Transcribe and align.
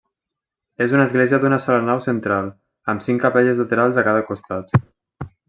És 0.85 0.95
una 0.95 1.03
església 1.09 1.39
d'una 1.43 1.59
sola 1.65 1.83
nau 1.89 2.01
central 2.05 2.49
amb 2.95 3.05
cinc 3.09 3.23
capelles 3.27 3.61
laterals 3.65 4.01
a 4.01 4.07
cada 4.09 4.27
costat. 4.33 4.77